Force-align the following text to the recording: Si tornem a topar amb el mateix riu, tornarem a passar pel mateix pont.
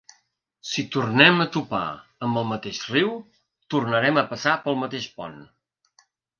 Si 0.69 0.83
tornem 0.95 1.43
a 1.45 1.47
topar 1.57 1.81
amb 2.29 2.41
el 2.41 2.49
mateix 2.53 2.81
riu, 2.95 3.13
tornarem 3.77 4.21
a 4.23 4.27
passar 4.35 4.59
pel 4.67 4.83
mateix 4.89 5.11
pont. 5.21 5.41